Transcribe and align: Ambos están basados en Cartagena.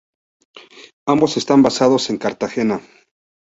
Ambos 1.05 1.37
están 1.37 1.61
basados 1.61 2.09
en 2.09 2.17
Cartagena. 2.17 2.81